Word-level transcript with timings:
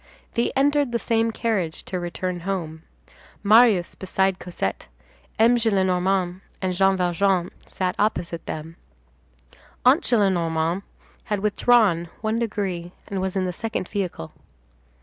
They 0.33 0.51
entered 0.55 0.91
the 0.91 0.97
same 0.97 1.29
carriage 1.29 1.83
to 1.83 1.99
return 1.99 2.39
home, 2.39 2.81
Marius 3.43 3.93
beside 3.93 4.39
Cosette; 4.39 4.87
M. 5.37 5.57
Gillenormand 5.57 6.41
and 6.59 6.73
Jean 6.73 6.97
Valjean 6.97 7.51
sat 7.67 7.93
opposite 7.99 8.47
them; 8.47 8.77
Aunt 9.85 10.01
Gillenormand 10.03 10.81
had 11.25 11.41
withdrawn 11.41 12.09
one 12.21 12.39
degree, 12.39 12.93
and 13.09 13.21
was 13.21 13.35
in 13.35 13.45
the 13.45 13.53
second 13.53 13.87
vehicle. 13.87 14.31